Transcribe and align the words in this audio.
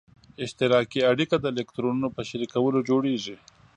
اشتراکي 0.43 0.99
اړیکه 1.11 1.35
د 1.39 1.45
الکترونونو 1.53 2.07
په 2.15 2.21
شریکولو 2.29 2.79
جوړیږي. 2.89 3.35